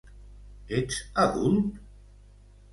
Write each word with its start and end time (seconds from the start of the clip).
Ets 0.77 0.97
adult? 1.25 1.71